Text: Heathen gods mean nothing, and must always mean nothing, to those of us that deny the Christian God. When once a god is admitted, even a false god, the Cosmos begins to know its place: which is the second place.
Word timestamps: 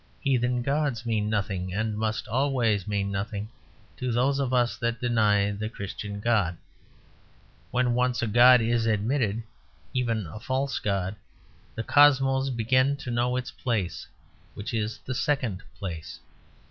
Heathen 0.19 0.63
gods 0.63 1.05
mean 1.05 1.29
nothing, 1.29 1.75
and 1.75 1.95
must 1.95 2.27
always 2.27 2.87
mean 2.87 3.11
nothing, 3.11 3.49
to 3.97 4.11
those 4.11 4.39
of 4.39 4.51
us 4.51 4.75
that 4.77 4.99
deny 4.99 5.51
the 5.51 5.69
Christian 5.69 6.19
God. 6.19 6.57
When 7.69 7.93
once 7.93 8.23
a 8.23 8.25
god 8.27 8.61
is 8.61 8.87
admitted, 8.87 9.43
even 9.93 10.25
a 10.25 10.39
false 10.39 10.79
god, 10.79 11.17
the 11.75 11.83
Cosmos 11.83 12.49
begins 12.49 13.03
to 13.03 13.11
know 13.11 13.35
its 13.35 13.51
place: 13.51 14.07
which 14.55 14.73
is 14.73 14.97
the 15.05 15.13
second 15.13 15.61
place. 15.77 16.19